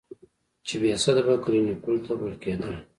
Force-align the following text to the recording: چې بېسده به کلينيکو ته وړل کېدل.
چې 0.67 0.75
بېسده 0.81 1.21
به 1.27 1.35
کلينيکو 1.43 1.91
ته 2.05 2.11
وړل 2.17 2.35
کېدل. 2.43 2.73